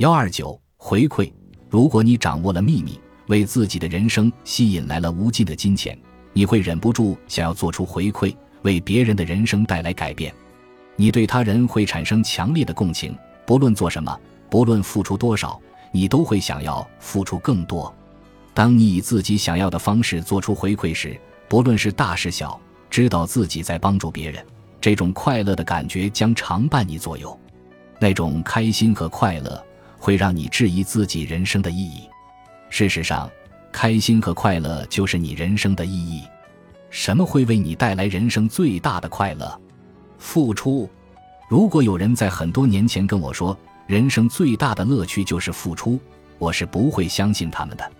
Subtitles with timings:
[0.00, 1.30] 幺二九回馈。
[1.68, 5.94] 如果你掌握了秘密，为自己的人生吸引来了无尽的金钱，
[6.32, 10.34] 你会忍不住想要做出回馈，为别人的人生带来改变。
[10.96, 14.18] 你对他人会产生强烈的共情，不论做什么，
[14.48, 15.60] 不论付出多少，
[15.92, 17.94] 你都会想要付出更多。
[18.54, 21.14] 当你以自己想要的方式做出回馈时，
[21.46, 22.58] 不论是大是小，
[22.88, 24.42] 知道自己在帮助别人，
[24.80, 27.38] 这种快乐的感觉将常伴你左右。
[27.98, 29.62] 那种开心和快乐
[30.00, 32.08] 会让你质疑自己人生的意义。
[32.70, 33.30] 事实上，
[33.70, 36.24] 开心和快乐就是你人生的意义。
[36.88, 39.60] 什么会为你带来人生最大的快乐？
[40.18, 40.88] 付出。
[41.48, 46.00] 如果有人在很多年前跟我说人生最大的乐趣就是付出，
[46.38, 47.92] 我是不会相信他们的。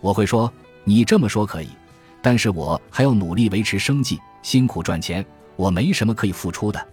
[0.00, 0.50] 我会说
[0.84, 1.68] 你这么说可以，
[2.22, 5.24] 但是我还要努力维持生计，辛苦赚钱，
[5.56, 6.88] 我没什么可以付出的。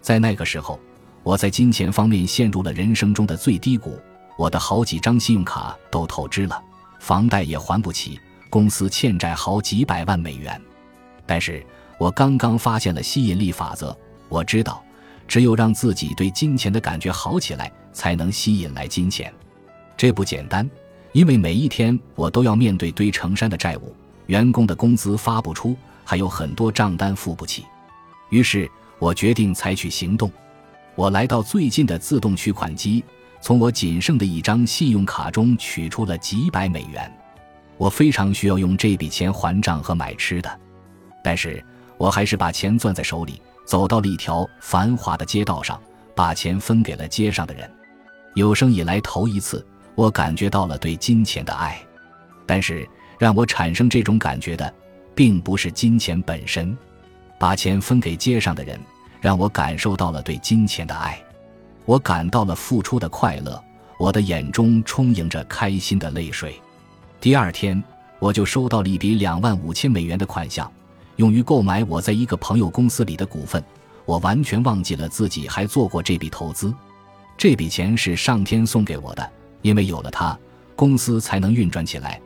[0.00, 0.78] 在那个时候，
[1.26, 3.98] 我在金钱方面陷入了人生中的最低谷。
[4.38, 6.62] 我的好几张信用卡都透支了，
[7.00, 10.62] 房贷也还不起，公司欠债好几百万美元。
[11.26, 11.66] 但是
[11.98, 13.96] 我刚刚发现了吸引力法则，
[14.28, 14.80] 我知道，
[15.26, 19.34] 只有让自己对金钱的感觉好起来，才能吸引来金钱。
[19.96, 20.70] 这不简单，
[21.10, 23.92] 因为每一天我都要面对堆成山的债务，
[24.26, 27.64] 员工的工资发不出，还有很多账单付不起。
[28.30, 30.30] 于是我决定采取行动，
[30.96, 33.04] 我来到最近的自动取款机。
[33.38, 37.12] 从我仅剩的一张信用卡中取出了几百美元，
[37.76, 40.60] 我非常需要用这笔钱还账和买吃的，
[41.22, 41.62] 但是
[41.96, 45.80] 我还是把钱攥在手里，走到了一条繁华的街道上，
[46.14, 47.70] 把钱分给了街上的人。
[48.34, 51.78] 有生以来头一次，我感觉到了对金钱的爱，
[52.46, 54.74] 但是让我产生这种感觉的，
[55.14, 56.76] 并不是金钱本身。
[57.38, 58.80] 把钱分给街上的人，
[59.20, 61.20] 让我感受到了对金钱的爱。
[61.84, 63.62] 我感到了付出的快乐，
[63.98, 66.60] 我的眼中充盈着开心的泪水。
[67.20, 67.82] 第二天，
[68.18, 70.70] 我就收到了一笔两万五千美元的款项，
[71.16, 73.62] 用于购买我在一个朋友公司里的股份。
[74.04, 76.72] 我完全忘记了自己还做过这笔投资。
[77.36, 79.30] 这笔钱是上天送给我的，
[79.62, 80.38] 因为有了它，
[80.76, 82.20] 公司才能运转起来。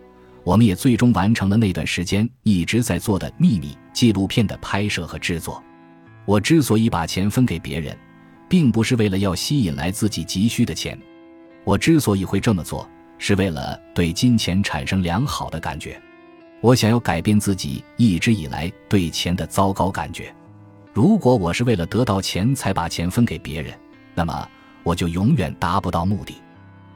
[0.44, 5.62] 我们也最终完成了那段时间一直在做的秘密纪录片的拍摄和制作。
[6.24, 7.96] 我之所以把钱分给别人。
[8.50, 10.98] 并不是为了要吸引来自己急需的钱，
[11.62, 16.02] 我之所以会这么做，是为了对金钱产生良好的感觉。
[16.60, 20.34] 我想要改变自己一直以来对钱的糟糕感觉。
[20.92, 23.72] 如果我是为了得到钱才把钱分给别人，
[24.16, 24.48] 那么
[24.82, 26.34] 我就永远达不到目的。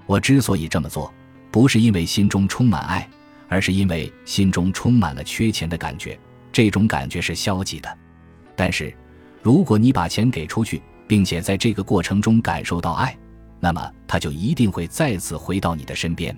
[0.06, 1.14] 我之所以这么做，
[1.52, 3.08] 不是因为心中充满爱，
[3.48, 6.18] 而是因为心中充满了缺钱的感觉。
[6.50, 7.96] 这种感觉是消极的。
[8.56, 8.92] 但是，
[9.44, 13.14] 如果你把钱给出去，并且在这个过程中感受到爱，
[13.60, 16.34] 那么他就一定会再次回到你的身边。